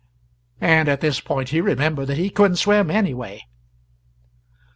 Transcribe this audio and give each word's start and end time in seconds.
And 0.59 0.89
at 0.89 1.01
this 1.01 1.19
point 1.19 1.49
he 1.49 1.61
remembered 1.61 2.07
that 2.07 2.17
he 2.17 2.31
couldn't 2.31 2.55
swim 2.57 2.89
anyway. 2.89 3.43